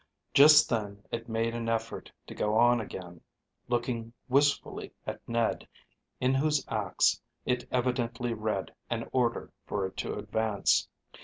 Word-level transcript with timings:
Just 0.33 0.67
then 0.67 1.03
it 1.11 1.29
made 1.29 1.53
an 1.53 1.69
effort 1.69 2.11
to 2.25 2.33
go 2.33 2.57
on 2.57 2.81
again, 2.81 3.21
looking 3.67 4.13
wistfully 4.27 4.91
at 5.05 5.21
Ned, 5.29 5.67
in 6.19 6.33
whose 6.33 6.65
acts 6.67 7.21
it 7.45 7.67
evidently 7.69 8.33
read 8.33 8.73
an 8.89 9.07
order 9.11 9.51
for 9.67 9.85
it 9.85 9.95
to 9.97 10.15
advance. 10.15 10.87